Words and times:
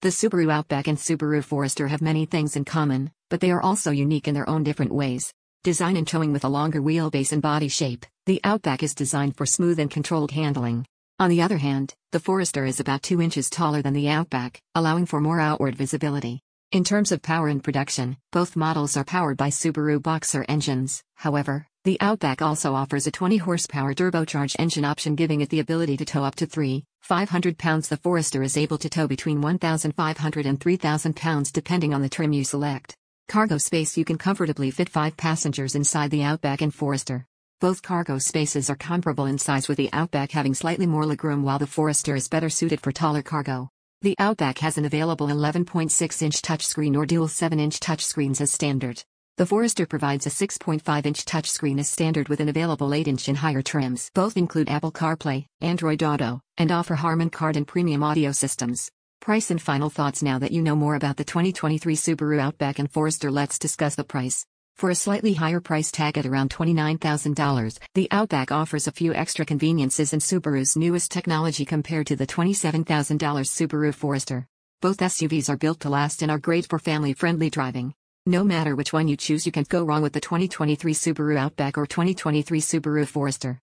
The 0.00 0.10
Subaru 0.10 0.48
Outback 0.48 0.86
and 0.86 0.96
Subaru 0.96 1.42
Forester 1.42 1.88
have 1.88 2.00
many 2.00 2.24
things 2.24 2.54
in 2.54 2.64
common, 2.64 3.10
but 3.30 3.40
they 3.40 3.50
are 3.50 3.60
also 3.60 3.90
unique 3.90 4.28
in 4.28 4.34
their 4.34 4.48
own 4.48 4.62
different 4.62 4.94
ways. 4.94 5.34
Design 5.64 5.96
and 5.96 6.06
towing 6.06 6.32
with 6.32 6.44
a 6.44 6.48
longer 6.48 6.80
wheelbase 6.80 7.32
and 7.32 7.42
body 7.42 7.66
shape, 7.66 8.06
the 8.24 8.40
Outback 8.44 8.84
is 8.84 8.94
designed 8.94 9.36
for 9.36 9.44
smooth 9.44 9.80
and 9.80 9.90
controlled 9.90 10.30
handling. 10.30 10.86
On 11.18 11.28
the 11.28 11.42
other 11.42 11.58
hand, 11.58 11.96
the 12.12 12.20
Forester 12.20 12.64
is 12.64 12.78
about 12.78 13.02
2 13.02 13.20
inches 13.20 13.50
taller 13.50 13.82
than 13.82 13.92
the 13.92 14.08
Outback, 14.08 14.62
allowing 14.76 15.04
for 15.04 15.20
more 15.20 15.40
outward 15.40 15.74
visibility. 15.74 16.42
In 16.70 16.84
terms 16.84 17.10
of 17.10 17.20
power 17.20 17.48
and 17.48 17.64
production, 17.64 18.18
both 18.30 18.54
models 18.54 18.96
are 18.96 19.02
powered 19.02 19.36
by 19.36 19.48
Subaru 19.48 20.00
Boxer 20.00 20.44
engines, 20.48 21.02
however, 21.16 21.66
the 21.82 22.00
Outback 22.00 22.40
also 22.40 22.72
offers 22.72 23.08
a 23.08 23.10
20 23.10 23.38
horsepower 23.38 23.94
turbocharged 23.94 24.54
engine 24.60 24.84
option 24.84 25.16
giving 25.16 25.40
it 25.40 25.48
the 25.48 25.58
ability 25.58 25.96
to 25.96 26.04
tow 26.04 26.22
up 26.22 26.36
to 26.36 26.46
3, 26.46 26.84
500 27.02 27.58
pounds. 27.58 27.88
The 27.88 27.96
Forester 27.96 28.42
is 28.42 28.56
able 28.56 28.78
to 28.78 28.88
tow 28.88 29.06
between 29.06 29.40
1,500 29.40 30.46
and 30.46 30.60
3,000 30.60 31.16
pounds 31.16 31.52
depending 31.52 31.94
on 31.94 32.02
the 32.02 32.08
trim 32.08 32.32
you 32.32 32.44
select. 32.44 32.94
Cargo 33.28 33.58
space 33.58 33.96
You 33.96 34.04
can 34.04 34.18
comfortably 34.18 34.70
fit 34.70 34.88
5 34.88 35.16
passengers 35.16 35.74
inside 35.74 36.10
the 36.10 36.22
Outback 36.22 36.60
and 36.60 36.74
Forester. 36.74 37.26
Both 37.60 37.82
cargo 37.82 38.18
spaces 38.18 38.70
are 38.70 38.76
comparable 38.76 39.26
in 39.26 39.36
size 39.36 39.66
with 39.66 39.78
the 39.78 39.90
Outback 39.92 40.30
having 40.30 40.54
slightly 40.54 40.86
more 40.86 41.04
legroom 41.04 41.42
while 41.42 41.58
the 41.58 41.66
Forester 41.66 42.14
is 42.14 42.28
better 42.28 42.48
suited 42.48 42.80
for 42.80 42.92
taller 42.92 43.22
cargo. 43.22 43.68
The 44.00 44.14
Outback 44.20 44.58
has 44.58 44.78
an 44.78 44.84
available 44.84 45.26
11.6-inch 45.26 46.40
touchscreen 46.40 46.96
or 46.96 47.04
dual 47.04 47.26
7-inch 47.26 47.80
touchscreens 47.80 48.40
as 48.40 48.52
standard. 48.52 49.02
The 49.38 49.46
Forester 49.46 49.86
provides 49.86 50.26
a 50.26 50.30
6.5-inch 50.30 51.24
touchscreen 51.24 51.78
as 51.78 51.88
standard 51.88 52.28
with 52.28 52.40
an 52.40 52.48
available 52.48 52.88
8-inch 52.88 53.28
and 53.28 53.38
higher 53.38 53.62
trims. 53.62 54.10
Both 54.12 54.36
include 54.36 54.68
Apple 54.68 54.90
CarPlay, 54.90 55.46
Android 55.60 56.02
Auto, 56.02 56.40
and 56.56 56.72
offer 56.72 56.96
Harman 56.96 57.30
Kardon 57.30 57.64
premium 57.64 58.02
audio 58.02 58.32
systems. 58.32 58.90
Price 59.20 59.52
and 59.52 59.62
final 59.62 59.90
thoughts 59.90 60.24
now 60.24 60.40
that 60.40 60.50
you 60.50 60.60
know 60.60 60.74
more 60.74 60.96
about 60.96 61.18
the 61.18 61.24
2023 61.24 61.94
Subaru 61.94 62.40
Outback 62.40 62.80
and 62.80 62.90
Forester 62.90 63.30
let's 63.30 63.60
discuss 63.60 63.94
the 63.94 64.02
price. 64.02 64.44
For 64.74 64.90
a 64.90 64.96
slightly 64.96 65.34
higher 65.34 65.60
price 65.60 65.92
tag 65.92 66.18
at 66.18 66.26
around 66.26 66.50
$29,000, 66.50 67.78
the 67.94 68.08
Outback 68.10 68.50
offers 68.50 68.88
a 68.88 68.92
few 68.92 69.14
extra 69.14 69.44
conveniences 69.44 70.12
and 70.12 70.20
Subaru's 70.20 70.76
newest 70.76 71.12
technology 71.12 71.64
compared 71.64 72.08
to 72.08 72.16
the 72.16 72.26
$27,000 72.26 72.82
Subaru 73.20 73.94
Forester. 73.94 74.48
Both 74.80 74.96
SUVs 74.96 75.48
are 75.48 75.56
built 75.56 75.78
to 75.80 75.90
last 75.90 76.22
and 76.22 76.30
are 76.32 76.40
great 76.40 76.68
for 76.68 76.80
family-friendly 76.80 77.50
driving. 77.50 77.94
No 78.28 78.44
matter 78.44 78.76
which 78.76 78.92
one 78.92 79.08
you 79.08 79.16
choose 79.16 79.46
you 79.46 79.52
can't 79.52 79.66
go 79.66 79.82
wrong 79.82 80.02
with 80.02 80.12
the 80.12 80.20
2023 80.20 80.92
Subaru 80.92 81.38
Outback 81.38 81.78
or 81.78 81.86
2023 81.86 82.60
Subaru 82.60 83.06
Forester. 83.06 83.56